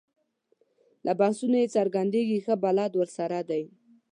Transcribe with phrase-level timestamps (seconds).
[1.05, 3.63] له بحثونو یې څرګندېږي ښه بلد ورسره دی.